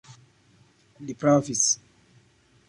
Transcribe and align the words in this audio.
Li 1.09 1.17
pravis. 1.25 1.63